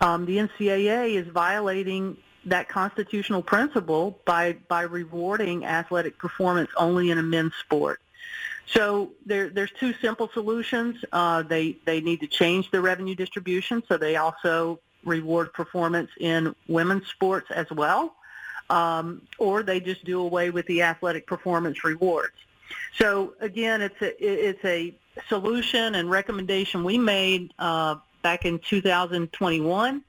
Um, 0.00 0.26
the 0.26 0.38
NCAA 0.38 1.14
is 1.14 1.26
violating 1.28 2.16
that 2.46 2.68
constitutional 2.68 3.42
principle 3.42 4.18
by 4.24 4.54
by 4.68 4.82
rewarding 4.82 5.64
athletic 5.64 6.18
performance 6.18 6.70
only 6.76 7.10
in 7.10 7.18
a 7.18 7.22
men's 7.22 7.54
sport. 7.54 8.00
So 8.66 9.10
there, 9.26 9.50
there's 9.50 9.72
two 9.78 9.92
simple 9.94 10.30
solutions. 10.32 11.04
Uh, 11.12 11.42
they 11.42 11.76
they 11.84 12.00
need 12.00 12.20
to 12.20 12.26
change 12.26 12.70
the 12.70 12.80
revenue 12.80 13.14
distribution 13.14 13.82
so 13.86 13.96
they 13.96 14.16
also 14.16 14.78
reward 15.04 15.52
performance 15.52 16.10
in 16.20 16.54
women's 16.68 17.06
sports 17.08 17.50
as 17.50 17.70
well, 17.70 18.14
um, 18.70 19.22
or 19.38 19.62
they 19.62 19.80
just 19.80 20.04
do 20.04 20.20
away 20.20 20.50
with 20.50 20.66
the 20.66 20.82
athletic 20.82 21.26
performance 21.26 21.84
rewards. 21.84 22.34
So 22.96 23.34
again, 23.40 23.82
it's 23.82 24.00
a 24.00 24.24
it's 24.24 24.64
a 24.64 24.94
solution 25.28 25.94
and 25.94 26.10
recommendation 26.10 26.84
we 26.84 26.98
made 26.98 27.52
uh, 27.58 27.96
back 28.22 28.44
in 28.44 28.58
2021. 28.58 30.02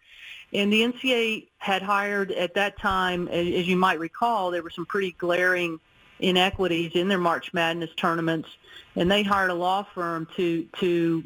And 0.53 0.72
the 0.72 0.81
NCAA 0.81 1.48
had 1.57 1.81
hired 1.81 2.31
at 2.31 2.53
that 2.53 2.77
time, 2.77 3.27
as 3.27 3.67
you 3.67 3.75
might 3.75 4.00
recall, 4.00 4.51
there 4.51 4.62
were 4.62 4.69
some 4.69 4.86
pretty 4.86 5.12
glaring 5.13 5.79
inequities 6.19 6.91
in 6.93 7.07
their 7.07 7.17
March 7.17 7.53
Madness 7.53 7.89
tournaments, 7.98 8.50
and 8.95 9.12
they 9.12 9.24
hired 9.24 9.50
a 9.50 9.55
law 9.55 9.83
firm 9.83 10.27
to 10.36 10.63
to 10.79 11.24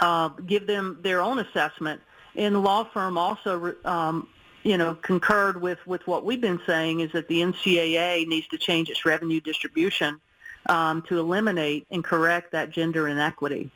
uh, 0.00 0.28
give 0.46 0.66
them 0.66 0.98
their 1.02 1.20
own 1.20 1.38
assessment. 1.40 2.00
And 2.36 2.54
the 2.54 2.60
law 2.60 2.84
firm 2.84 3.18
also, 3.18 3.74
um, 3.84 4.28
you 4.62 4.78
know, 4.78 4.94
concurred 4.94 5.60
with 5.60 5.84
with 5.86 6.06
what 6.06 6.24
we've 6.24 6.40
been 6.40 6.60
saying 6.66 7.00
is 7.00 7.12
that 7.12 7.26
the 7.28 7.40
NCAA 7.40 8.26
needs 8.26 8.46
to 8.48 8.58
change 8.58 8.90
its 8.90 9.04
revenue 9.04 9.40
distribution 9.40 10.20
um, 10.68 11.02
to 11.02 11.18
eliminate 11.18 11.86
and 11.90 12.04
correct 12.04 12.52
that 12.52 12.70
gender 12.70 13.08
inequity. 13.08 13.70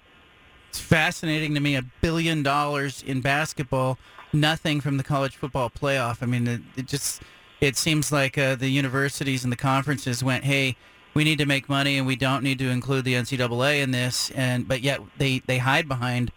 It's 0.70 0.78
fascinating 0.78 1.54
to 1.54 1.60
me. 1.60 1.74
A 1.74 1.82
billion 2.00 2.44
dollars 2.44 3.02
in 3.04 3.20
basketball, 3.20 3.98
nothing 4.32 4.80
from 4.80 4.98
the 4.98 5.02
college 5.02 5.34
football 5.34 5.68
playoff. 5.68 6.22
I 6.22 6.26
mean, 6.26 6.46
it, 6.46 6.60
it 6.76 6.86
just 6.86 7.22
it 7.60 7.76
seems 7.76 8.12
like 8.12 8.38
uh, 8.38 8.54
the 8.54 8.68
universities 8.68 9.42
and 9.42 9.52
the 9.52 9.56
conferences 9.56 10.22
went, 10.22 10.44
"Hey, 10.44 10.76
we 11.12 11.24
need 11.24 11.38
to 11.38 11.44
make 11.44 11.68
money, 11.68 11.98
and 11.98 12.06
we 12.06 12.14
don't 12.14 12.44
need 12.44 12.60
to 12.60 12.68
include 12.70 13.04
the 13.04 13.14
NCAA 13.14 13.82
in 13.82 13.90
this," 13.90 14.30
and 14.30 14.68
but 14.68 14.80
yet 14.80 15.00
they 15.18 15.40
they 15.40 15.58
hide 15.58 15.88
behind 15.88 16.30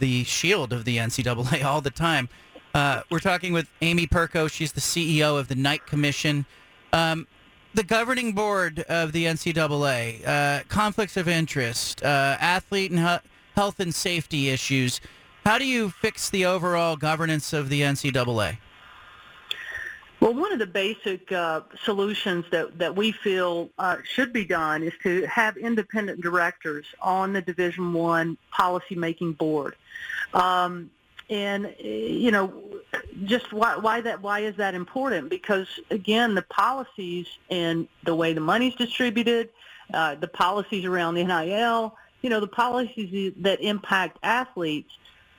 the 0.00 0.22
shield 0.24 0.74
of 0.74 0.84
the 0.84 0.98
NCAA 0.98 1.64
all 1.64 1.80
the 1.80 1.90
time. 1.90 2.28
Uh, 2.74 3.00
we're 3.10 3.18
talking 3.20 3.54
with 3.54 3.68
Amy 3.80 4.06
Perko. 4.06 4.50
She's 4.50 4.72
the 4.72 4.82
CEO 4.82 5.38
of 5.38 5.48
the 5.48 5.54
Knight 5.54 5.86
Commission. 5.86 6.44
Um, 6.92 7.26
the 7.72 7.84
governing 7.84 8.32
board 8.32 8.80
of 8.80 9.12
the 9.12 9.24
NCAA, 9.24 10.26
uh, 10.26 10.64
conflicts 10.68 11.16
of 11.16 11.26
interest, 11.26 12.02
uh, 12.02 12.36
athlete 12.38 12.90
and 12.90 13.00
he- 13.00 13.28
health 13.58 13.80
and 13.80 13.92
safety 13.92 14.50
issues. 14.50 15.00
How 15.44 15.58
do 15.58 15.66
you 15.66 15.90
fix 15.90 16.30
the 16.30 16.46
overall 16.46 16.94
governance 16.94 17.52
of 17.52 17.70
the 17.70 17.80
NCAA? 17.80 18.58
Well, 20.20 20.32
one 20.32 20.52
of 20.52 20.60
the 20.60 20.66
basic 20.66 21.32
uh, 21.32 21.62
solutions 21.82 22.44
that, 22.52 22.78
that 22.78 22.94
we 22.94 23.10
feel 23.10 23.70
uh, 23.76 23.96
should 24.04 24.32
be 24.32 24.44
done 24.44 24.84
is 24.84 24.92
to 25.02 25.26
have 25.26 25.56
independent 25.56 26.20
directors 26.20 26.86
on 27.02 27.32
the 27.32 27.42
Division 27.42 27.92
One 27.92 28.38
policymaking 28.56 29.36
board. 29.36 29.74
Um, 30.34 30.88
and 31.28 31.74
you 31.80 32.30
know, 32.30 32.62
just 33.24 33.52
why, 33.52 33.76
why 33.76 34.00
that 34.02 34.22
why 34.22 34.38
is 34.40 34.54
that 34.58 34.76
important? 34.76 35.30
Because 35.30 35.66
again, 35.90 36.36
the 36.36 36.42
policies 36.42 37.26
and 37.50 37.88
the 38.04 38.14
way 38.14 38.34
the 38.34 38.40
money's 38.40 38.76
distributed, 38.76 39.48
uh, 39.92 40.14
the 40.14 40.28
policies 40.28 40.84
around 40.84 41.16
the 41.16 41.24
NIL, 41.24 41.96
you 42.22 42.30
know, 42.30 42.40
the 42.40 42.48
policies 42.48 43.32
that 43.38 43.60
impact 43.60 44.18
athletes. 44.22 44.92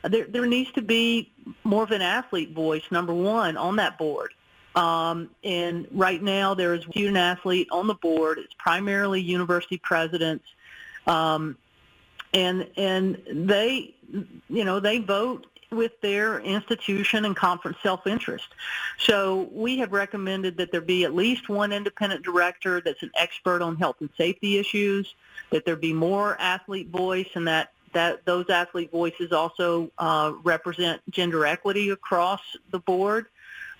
There, 0.03 0.25
there 0.25 0.45
needs 0.45 0.71
to 0.73 0.81
be 0.81 1.31
more 1.63 1.83
of 1.83 1.91
an 1.91 2.01
athlete 2.01 2.53
voice, 2.53 2.83
number 2.89 3.13
one, 3.13 3.57
on 3.57 3.75
that 3.77 3.97
board. 3.97 4.33
Um, 4.75 5.29
and 5.43 5.87
right 5.91 6.21
now 6.21 6.53
there 6.53 6.73
is 6.73 6.85
one 6.85 6.91
student 6.93 7.17
athlete 7.17 7.67
on 7.71 7.87
the 7.87 7.95
board. 7.95 8.37
It's 8.37 8.53
primarily 8.53 9.19
university 9.19 9.77
presidents. 9.77 10.45
Um, 11.05 11.57
and 12.33 12.67
and 12.77 13.21
they 13.31 13.95
you 14.49 14.63
know 14.63 14.79
they 14.79 14.99
vote 14.99 15.47
with 15.71 15.99
their 16.01 16.39
institution 16.39 17.25
and 17.25 17.35
conference 17.35 17.77
self-interest. 17.83 18.47
So 18.97 19.49
we 19.51 19.77
have 19.77 19.91
recommended 19.91 20.57
that 20.57 20.71
there 20.71 20.81
be 20.81 21.03
at 21.03 21.13
least 21.13 21.49
one 21.49 21.71
independent 21.71 22.23
director 22.23 22.81
that's 22.81 23.03
an 23.03 23.11
expert 23.15 23.61
on 23.61 23.75
health 23.75 23.97
and 23.99 24.09
safety 24.17 24.57
issues, 24.57 25.13
that 25.51 25.65
there 25.65 25.75
be 25.75 25.93
more 25.93 26.37
athlete 26.39 26.89
voice 26.89 27.29
and 27.35 27.47
that 27.47 27.71
that 27.91 28.23
those 28.23 28.47
athlete 28.51 28.91
voices 28.91 29.31
also 29.31 29.89
uh, 29.97 30.31
represent 30.43 31.01
gender 31.09 31.43
equity 31.45 31.89
across 31.89 32.41
the 32.69 32.77
board. 32.77 33.25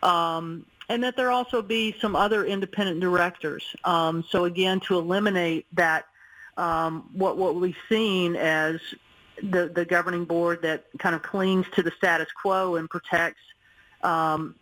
Um, 0.02 0.66
and 0.90 1.04
that 1.04 1.16
there 1.16 1.30
also 1.30 1.62
be 1.62 1.96
some 2.02 2.16
other 2.16 2.46
independent 2.46 3.00
directors. 3.00 3.64
Um, 3.84 4.24
so 4.28 4.46
again, 4.46 4.80
to 4.82 4.98
eliminate 4.98 5.68
that, 5.74 6.06
um, 6.58 7.08
what 7.14 7.38
what 7.38 7.56
we've 7.56 7.78
seen 7.88 8.36
as 8.36 8.80
the 9.42 9.72
the 9.74 9.86
governing 9.86 10.26
board 10.26 10.62
that 10.62 10.86
kind 11.00 11.16
of 11.16 11.22
clings 11.22 11.66
to 11.76 11.84
the 11.84 11.92
status 11.92 12.28
quo 12.32 12.76
and 12.76 12.90
protects 12.90 13.42
um, 14.04 14.56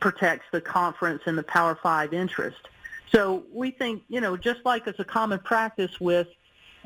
protects 0.00 0.46
the 0.52 0.60
conference 0.60 1.22
and 1.26 1.36
the 1.36 1.42
Power 1.42 1.78
Five 1.82 2.12
interest. 2.12 2.68
So 3.12 3.44
we 3.52 3.70
think, 3.70 4.02
you 4.08 4.20
know, 4.20 4.36
just 4.36 4.60
like 4.64 4.86
it's 4.86 4.98
a 4.98 5.04
common 5.04 5.38
practice 5.38 5.98
with 5.98 6.28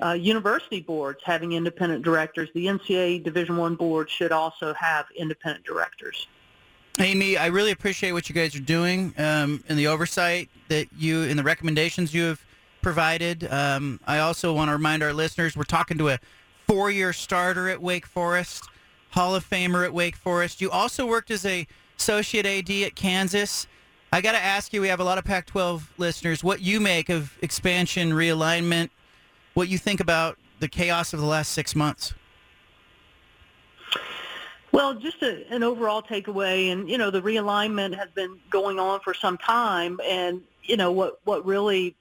uh, 0.02 0.12
university 0.12 0.80
boards 0.80 1.20
having 1.24 1.52
independent 1.52 2.04
directors, 2.04 2.48
the 2.54 2.66
NCAA 2.66 3.22
Division 3.22 3.56
One 3.56 3.74
board 3.74 4.08
should 4.08 4.32
also 4.32 4.72
have 4.74 5.06
independent 5.16 5.64
directors. 5.64 6.26
Amy, 6.98 7.36
I 7.36 7.46
really 7.46 7.70
appreciate 7.70 8.12
what 8.12 8.28
you 8.28 8.34
guys 8.34 8.54
are 8.54 8.60
doing 8.60 9.14
um, 9.16 9.64
and 9.68 9.78
the 9.78 9.86
oversight 9.86 10.50
that 10.68 10.88
you 10.96 11.22
and 11.22 11.38
the 11.38 11.42
recommendations 11.42 12.12
you 12.12 12.24
have 12.24 12.44
provided. 12.82 13.50
Um, 13.50 13.98
I 14.06 14.18
also 14.18 14.52
want 14.52 14.68
to 14.68 14.72
remind 14.72 15.02
our 15.02 15.12
listeners 15.12 15.56
we're 15.56 15.64
talking 15.64 15.96
to 15.98 16.10
a 16.10 16.18
four-year 16.66 17.12
starter 17.12 17.68
at 17.68 17.80
Wake 17.80 18.06
Forest, 18.06 18.68
Hall 19.10 19.34
of 19.34 19.48
Famer 19.48 19.84
at 19.84 19.92
Wake 19.92 20.16
Forest. 20.16 20.60
You 20.60 20.70
also 20.70 21.06
worked 21.06 21.30
as 21.30 21.44
a 21.44 21.66
associate 21.98 22.46
AD 22.46 22.70
at 22.70 22.94
Kansas. 22.94 23.66
I 24.12 24.20
got 24.20 24.32
to 24.32 24.38
ask 24.38 24.72
you, 24.72 24.80
we 24.80 24.88
have 24.88 25.00
a 25.00 25.04
lot 25.04 25.18
of 25.18 25.24
Pac-12 25.24 25.82
listeners, 25.98 26.44
what 26.44 26.60
you 26.60 26.80
make 26.80 27.08
of 27.08 27.36
expansion, 27.40 28.10
realignment, 28.10 28.90
what 29.54 29.68
you 29.68 29.78
think 29.78 30.00
about 30.00 30.38
the 30.60 30.68
chaos 30.68 31.12
of 31.12 31.20
the 31.20 31.26
last 31.26 31.52
six 31.52 31.74
months. 31.74 32.14
Well, 34.72 34.94
just 34.94 35.22
a, 35.22 35.46
an 35.52 35.62
overall 35.62 36.02
takeaway, 36.02 36.72
and 36.72 36.88
you 36.88 36.96
know, 36.96 37.10
the 37.10 37.20
realignment 37.20 37.94
has 37.96 38.08
been 38.10 38.38
going 38.50 38.78
on 38.78 39.00
for 39.00 39.12
some 39.12 39.36
time, 39.36 40.00
and 40.02 40.42
you 40.62 40.76
know 40.78 40.90
what 40.92 41.20
what 41.24 41.44
really 41.44 41.94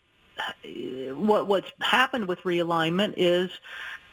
what 1.14 1.48
what's 1.48 1.72
happened 1.82 2.28
with 2.28 2.40
realignment 2.44 3.14
is 3.18 3.52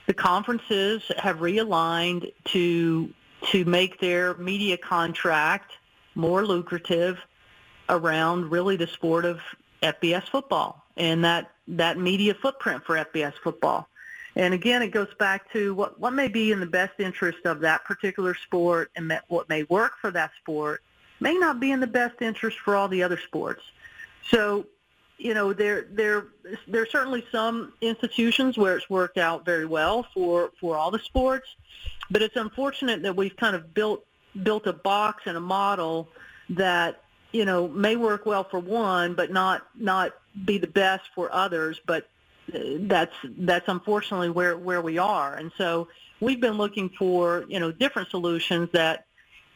the 0.09 0.15
conferences 0.15 1.03
have 1.19 1.37
realigned 1.39 2.33
to 2.47 3.13
to 3.53 3.65
make 3.67 4.01
their 4.01 4.35
media 4.35 4.77
contract 4.77 5.73
more 6.17 6.45
lucrative 6.45 7.19
around 7.89 8.51
really 8.51 8.75
the 8.75 8.87
sport 8.87 9.25
of 9.25 9.39
FBS 9.83 10.25
football 10.29 10.83
and 10.97 11.25
that 11.25 11.53
that 11.69 11.99
media 11.99 12.35
footprint 12.35 12.83
for 12.85 12.97
FBS 12.97 13.35
football. 13.45 13.87
And 14.35 14.55
again, 14.55 14.83
it 14.83 14.89
goes 14.89 15.13
back 15.19 15.53
to 15.53 15.75
what, 15.75 16.01
what 16.01 16.15
may 16.15 16.29
be 16.29 16.53
in 16.53 16.61
the 16.61 16.67
best 16.67 16.95
interest 16.99 17.45
of 17.45 17.61
that 17.61 17.85
particular 17.85 18.35
sport 18.35 18.91
and 18.97 19.13
what 19.29 19.49
may 19.49 19.65
work 19.65 19.93
for 20.01 20.11
that 20.13 20.31
sport 20.41 20.83
may 21.21 21.35
not 21.35 21.61
be 21.61 21.71
in 21.71 21.81
the 21.81 21.87
best 21.87 22.23
interest 22.23 22.59
for 22.59 22.75
all 22.75 22.89
the 22.89 23.03
other 23.03 23.19
sports. 23.19 23.63
So, 24.31 24.67
you 25.19 25.35
know, 25.35 25.53
there 25.53 25.87
there 25.91 26.27
there 26.69 26.83
are 26.83 26.87
certainly 26.87 27.27
some 27.31 27.73
institutions 27.81 28.57
where 28.57 28.77
it's 28.77 28.89
worked 28.89 29.19
out 29.19 29.45
very 29.45 29.67
well 29.67 30.07
for 30.15 30.53
for 30.61 30.77
all 30.77 30.93
the 30.93 31.01
sports, 31.01 31.49
but 32.11 32.23
it's 32.23 32.37
unfortunate 32.37 33.03
that 33.03 33.17
we've 33.17 33.37
kind 33.37 33.57
of 33.57 33.75
built 33.75 34.07
built 34.45 34.67
a 34.67 34.73
box 34.73 35.25
and 35.27 35.37
a 35.37 35.41
model 35.41 36.09
that 36.51 37.03
you 37.33 37.45
know 37.45 37.67
may 37.67 37.97
work 37.97 38.27
well 38.27 38.45
for 38.45 38.61
one, 38.61 39.15
but 39.15 39.33
not 39.33 39.67
not 39.77 40.15
be 40.45 40.57
the 40.57 40.69
best 40.69 41.05
for 41.17 41.33
others. 41.33 41.81
But 41.85 42.09
uh, 42.55 42.59
that's 42.83 43.15
that's 43.25 43.69
unfortunately 43.69 44.31
where 44.31 44.57
where 44.57 44.81
we 44.81 44.99
are. 44.99 45.35
And 45.35 45.51
so 45.59 45.89
we've 46.21 46.41
been 46.41 46.59
looking 46.59 46.91
for 46.91 47.45
you 47.49 47.59
know 47.59 47.73
different 47.73 48.11
solutions 48.11 48.69
that 48.73 49.08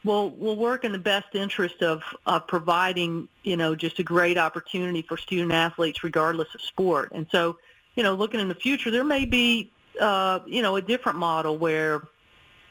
will 0.04 0.30
will 0.30 0.56
work 0.56 0.84
in 0.84 0.92
the 0.92 0.98
best 0.98 1.34
interest 1.34 1.82
of 1.82 2.02
of 2.26 2.46
providing 2.46 3.28
you 3.42 3.56
know 3.56 3.74
just 3.74 3.98
a 3.98 4.02
great 4.02 4.38
opportunity 4.38 5.02
for 5.02 5.16
student 5.16 5.52
athletes 5.52 6.02
regardless 6.02 6.54
of 6.54 6.60
sport. 6.60 7.12
And 7.12 7.26
so 7.30 7.58
you 7.96 8.02
know 8.02 8.14
looking 8.14 8.40
in 8.40 8.48
the 8.48 8.54
future, 8.54 8.90
there 8.90 9.04
may 9.04 9.24
be 9.24 9.70
uh, 10.00 10.40
you 10.46 10.62
know 10.62 10.76
a 10.76 10.82
different 10.82 11.18
model 11.18 11.58
where 11.58 12.02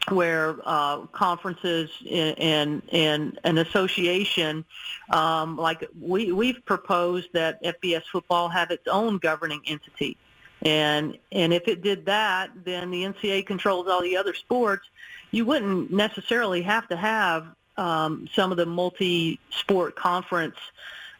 where 0.09 0.55
uh, 0.65 1.05
conferences 1.07 1.89
and, 2.09 2.81
and 2.91 3.39
an 3.43 3.57
association, 3.59 4.65
um, 5.11 5.57
like 5.57 5.87
we, 5.99 6.31
we've 6.31 6.65
proposed 6.65 7.29
that 7.33 7.63
FBS 7.63 8.03
football 8.11 8.49
have 8.49 8.71
its 8.71 8.87
own 8.87 9.19
governing 9.19 9.61
entity. 9.67 10.17
And, 10.63 11.17
and 11.31 11.53
if 11.53 11.67
it 11.67 11.81
did 11.81 12.05
that, 12.05 12.51
then 12.65 12.91
the 12.91 13.03
NCAA 13.03 13.45
controls 13.45 13.87
all 13.87 14.01
the 14.01 14.17
other 14.17 14.33
sports. 14.33 14.87
You 15.31 15.45
wouldn't 15.45 15.91
necessarily 15.91 16.61
have 16.61 16.87
to 16.89 16.95
have 16.95 17.47
um, 17.77 18.27
some 18.33 18.51
of 18.51 18.57
the 18.57 18.65
multi-sport 18.65 19.95
conference 19.95 20.57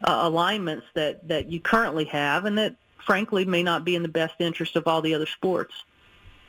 uh, 0.04 0.20
alignments 0.22 0.86
that, 0.94 1.26
that 1.28 1.50
you 1.50 1.60
currently 1.60 2.04
have 2.04 2.44
and 2.44 2.58
that, 2.58 2.76
frankly, 3.04 3.44
may 3.44 3.62
not 3.62 3.84
be 3.84 3.96
in 3.96 4.02
the 4.02 4.08
best 4.08 4.34
interest 4.38 4.76
of 4.76 4.86
all 4.86 5.00
the 5.02 5.14
other 5.14 5.26
sports 5.26 5.84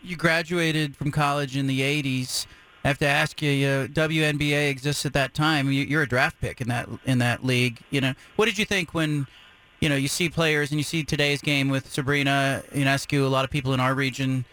you 0.04 0.18
graduated 0.18 0.96
from 0.96 1.12
college 1.12 1.56
in 1.56 1.68
the 1.68 1.82
80s. 1.82 2.46
I 2.84 2.90
have 2.90 2.98
to 3.00 3.08
ask 3.08 3.42
you, 3.42 3.50
you 3.50 3.68
know, 3.68 3.88
WNBA 3.88 4.70
exists 4.70 5.06
at 5.06 5.14
that 5.14 5.34
time. 5.34 5.72
You, 5.72 5.98
are 5.98 6.02
a 6.02 6.08
draft 6.08 6.40
pick 6.42 6.60
in 6.60 6.68
that 6.68 6.90
in 7.06 7.20
that 7.20 7.46
league. 7.46 7.80
You 7.90 8.02
know, 8.02 8.14
what 8.36 8.46
did 8.46 8.58
you 8.58 8.66
think 8.66 8.94
when, 8.94 9.26
you 9.80 9.88
know, 9.88 9.96
you 9.96 10.10
see 10.10 10.28
players 10.28 10.72
and 10.72 10.80
you 10.80 10.84
see 10.84 11.04
today's 11.04 11.42
game 11.42 11.70
with 11.70 11.90
Sabrina 11.90 12.62
Ionescu? 12.74 13.26
A 13.26 13.30
lot 13.30 13.46
of 13.46 13.52
people 13.52 13.74
in 13.74 13.80
our 13.80 13.96
region 13.96 14.44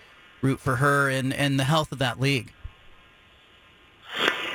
root 0.43 0.61
for 0.61 0.77
her 0.77 1.11
and 1.11 1.35
and 1.35 1.59
the 1.59 1.65
health 1.65 1.91
of 1.91 1.99
that 1.99 2.21
league. 2.21 2.53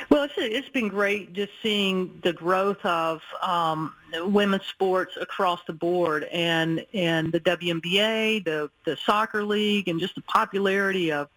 Well, 0.08 0.24
it's, 0.24 0.34
it's 0.36 0.68
been 0.68 0.88
great 0.88 1.32
just 1.32 1.52
seeing 1.62 2.20
the 2.22 2.32
growth 2.32 2.84
of 2.84 3.22
um, 3.42 3.92
women's 4.14 4.66
sports 4.66 5.16
across 5.20 5.60
the 5.66 5.72
board, 5.72 6.24
and 6.24 6.86
and 6.94 7.32
the 7.32 7.40
WNBA, 7.40 8.44
the 8.44 8.70
the 8.84 8.96
soccer 8.96 9.44
league, 9.44 9.88
and 9.88 9.98
just 9.98 10.14
the 10.14 10.22
popularity 10.22 11.10
of 11.10 11.28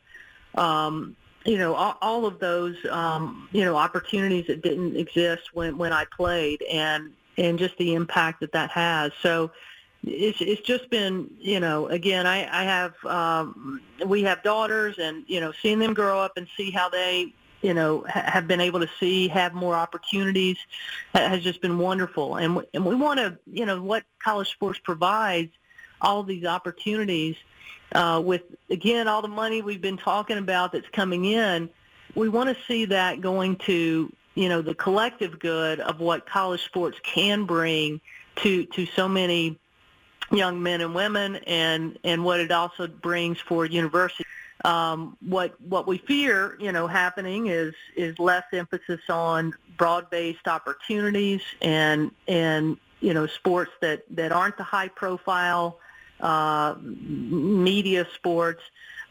um, 0.56 1.16
you 1.46 1.58
know 1.58 1.74
all, 1.74 1.98
all 2.02 2.26
of 2.26 2.40
those 2.40 2.76
um, 2.92 3.50
you 3.52 3.66
know 3.66 3.76
opportunities 3.76 4.48
that 4.48 4.62
didn't 4.62 4.96
exist 4.96 5.54
when 5.54 5.78
when 5.78 5.92
I 5.92 6.06
played, 6.16 6.62
and 6.72 7.12
and 7.38 7.58
just 7.58 7.78
the 7.78 7.96
impact 7.96 8.42
that 8.42 8.52
that 8.52 8.70
has. 8.70 9.12
So 9.22 9.52
it's 10.06 10.40
it's 10.42 10.62
just 10.62 10.90
been 10.90 11.30
you 11.40 11.60
know 11.60 11.88
again 11.88 12.28
I 12.28 12.48
I 12.62 12.64
have 12.66 12.94
um, 13.06 13.82
we 14.06 14.24
have 14.24 14.44
daughters 14.44 15.00
and 15.00 15.24
you 15.28 15.42
know 15.42 15.52
seeing 15.52 15.80
them 15.80 15.94
grow 15.94 16.20
up 16.20 16.38
and 16.38 16.48
see 16.56 16.70
how 16.70 16.90
they 16.90 17.34
you 17.62 17.74
know, 17.74 18.04
have 18.08 18.48
been 18.48 18.62
able 18.62 18.80
to 18.80 18.90
see, 19.00 19.28
have 19.28 19.54
more 19.54 19.76
opportunities, 19.76 20.58
has 21.14 21.44
just 21.44 21.62
been 21.62 21.78
wonderful. 21.78 22.38
And 22.38 22.66
and 22.74 22.86
we 22.86 22.96
want 22.96 23.20
to, 23.20 23.38
you 23.52 23.66
know, 23.66 23.82
what 23.82 24.04
college 24.24 24.50
sports 24.50 24.80
provides 24.80 25.52
all 26.02 26.24
these 26.24 26.46
opportunities 26.46 27.36
uh, 27.94 28.22
with 28.24 28.44
again 28.70 29.08
all 29.08 29.22
the 29.22 29.28
money 29.28 29.62
we've 29.62 29.82
been 29.82 29.98
talking 29.98 30.38
about 30.38 30.72
that's 30.72 30.88
coming 30.90 31.26
in. 31.26 31.70
We 32.16 32.30
want 32.30 32.50
to 32.56 32.64
see 32.66 32.86
that 32.86 33.22
going 33.22 33.58
to 33.58 34.12
you 34.36 34.50
know 34.50 34.62
the 34.62 34.76
collective 34.76 35.40
good 35.40 35.80
of 35.80 36.00
what 36.00 36.26
college 36.26 36.64
sports 36.64 36.98
can 37.04 37.46
bring 37.46 38.00
to 38.38 38.66
to 38.66 38.86
so 38.86 39.08
many 39.08 39.60
young 40.32 40.62
men 40.62 40.80
and 40.82 40.96
women, 40.96 41.38
and 41.48 41.98
and 42.04 42.24
what 42.24 42.40
it 42.40 42.52
also 42.52 42.88
brings 42.88 43.40
for 43.40 43.66
universities 43.66 44.26
um, 44.66 45.18
what 45.22 45.60
what 45.62 45.88
we 45.88 45.98
fear, 45.98 46.58
you 46.60 46.72
know, 46.72 46.88
happening 46.88 47.48
is 47.48 47.74
is 47.96 48.20
less 48.20 48.44
emphasis 48.52 49.02
on 49.10 49.54
broad-based 49.78 50.48
opportunities 50.48 51.42
and 51.62 52.12
and 52.28 52.78
you 53.00 53.14
know 53.14 53.26
sports 53.26 53.72
that 53.82 54.04
that 54.10 54.32
aren't 54.32 54.58
the 54.58 54.64
high-profile 54.64 55.80
uh, 56.20 56.76
media 56.82 58.06
sports, 58.16 58.62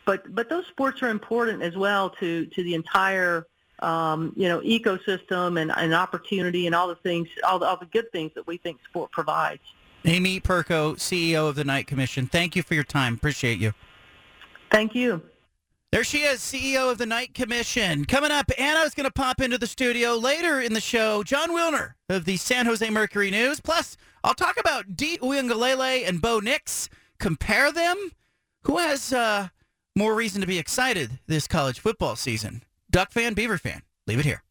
but 0.04 0.34
but 0.34 0.50
those 0.50 0.66
sports 0.66 1.02
are 1.02 1.08
important 1.08 1.62
as 1.62 1.76
well 1.76 2.10
to 2.10 2.44
to 2.46 2.62
the 2.62 2.74
entire 2.74 3.46
um, 3.78 4.34
you 4.36 4.48
know 4.48 4.60
ecosystem 4.60 5.60
and, 5.60 5.72
and 5.74 5.94
opportunity 5.94 6.66
and 6.66 6.74
all 6.74 6.88
the 6.88 6.96
things 6.96 7.28
all 7.46 7.58
the, 7.58 7.66
all 7.66 7.78
the 7.78 7.86
good 7.86 8.12
things 8.12 8.32
that 8.34 8.46
we 8.46 8.58
think 8.58 8.78
sport 8.84 9.10
provides. 9.12 9.62
Amy 10.04 10.40
Perko, 10.40 10.94
CEO 10.96 11.48
of 11.48 11.54
the 11.54 11.64
Knight 11.64 11.86
Commission. 11.86 12.26
Thank 12.26 12.54
you 12.54 12.62
for 12.62 12.74
your 12.74 12.84
time. 12.84 13.14
Appreciate 13.14 13.58
you. 13.58 13.72
Thank 14.70 14.94
you. 14.94 15.22
There 15.90 16.04
she 16.04 16.18
is, 16.18 16.40
CEO 16.40 16.92
of 16.92 16.98
the 16.98 17.06
Knight 17.06 17.32
Commission. 17.32 18.04
Coming 18.04 18.30
up, 18.30 18.50
Anna's 18.58 18.92
going 18.92 19.06
to 19.06 19.10
pop 19.10 19.40
into 19.40 19.56
the 19.56 19.66
studio 19.66 20.16
later 20.16 20.60
in 20.60 20.74
the 20.74 20.82
show. 20.82 21.22
Jon 21.22 21.48
Wilner 21.48 21.94
of 22.10 22.26
the 22.26 22.36
San 22.36 22.66
Jose 22.66 22.88
Mercury 22.90 23.30
News. 23.30 23.58
Plus, 23.60 23.96
I'll 24.22 24.34
talk 24.34 24.60
about 24.60 24.96
D. 24.98 25.16
Uiagalelei 25.22 26.06
and 26.06 26.20
Bo 26.20 26.40
Nix. 26.40 26.90
Compare 27.18 27.72
them. 27.72 28.10
Who 28.64 28.76
has 28.76 29.14
uh, 29.14 29.48
more 29.96 30.14
reason 30.14 30.42
to 30.42 30.46
be 30.46 30.58
excited 30.58 31.20
this 31.26 31.48
college 31.48 31.80
football 31.80 32.16
season? 32.16 32.64
Duck 32.90 33.10
fan, 33.10 33.32
Beaver 33.32 33.56
fan? 33.56 33.80
Leave 34.06 34.18
it 34.18 34.26
here. 34.26 34.42